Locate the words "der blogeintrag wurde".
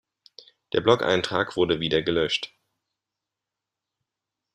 0.73-1.79